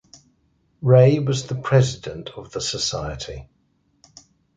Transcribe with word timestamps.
Ray 0.81 1.19
was 1.19 1.45
the 1.45 1.53
President 1.53 2.29
of 2.31 2.51
the 2.51 2.59
society. 2.59 3.47